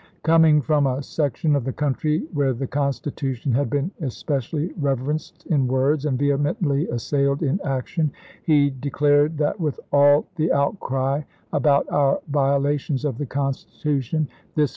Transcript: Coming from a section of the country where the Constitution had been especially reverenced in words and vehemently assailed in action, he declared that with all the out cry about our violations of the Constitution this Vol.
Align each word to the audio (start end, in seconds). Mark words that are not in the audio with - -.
Coming 0.23 0.61
from 0.61 0.87
a 0.87 1.03
section 1.03 1.55
of 1.55 1.63
the 1.63 1.71
country 1.73 2.23
where 2.33 2.53
the 2.53 2.65
Constitution 2.65 3.51
had 3.51 3.69
been 3.69 3.91
especially 4.01 4.73
reverenced 4.77 5.45
in 5.45 5.67
words 5.67 6.05
and 6.05 6.17
vehemently 6.17 6.87
assailed 6.87 7.43
in 7.43 7.59
action, 7.63 8.11
he 8.41 8.71
declared 8.71 9.37
that 9.37 9.59
with 9.59 9.79
all 9.91 10.25
the 10.37 10.51
out 10.51 10.79
cry 10.79 11.23
about 11.53 11.87
our 11.91 12.19
violations 12.29 13.05
of 13.05 13.19
the 13.19 13.27
Constitution 13.27 14.27
this 14.55 14.69
Vol. 14.69 14.69